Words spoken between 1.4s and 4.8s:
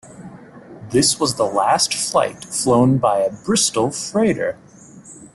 last flight flown by a Bristol Freighter.